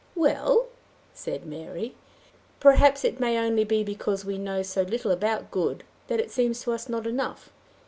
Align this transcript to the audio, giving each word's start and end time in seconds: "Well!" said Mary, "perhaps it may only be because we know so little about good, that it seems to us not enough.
"Well!" 0.15 0.69
said 1.13 1.45
Mary, 1.45 1.93
"perhaps 2.59 3.05
it 3.05 3.19
may 3.19 3.37
only 3.37 3.63
be 3.63 3.83
because 3.83 4.25
we 4.25 4.39
know 4.39 4.63
so 4.63 4.81
little 4.81 5.11
about 5.11 5.51
good, 5.51 5.83
that 6.07 6.19
it 6.19 6.31
seems 6.31 6.63
to 6.63 6.71
us 6.71 6.89
not 6.89 7.05
enough. 7.05 7.51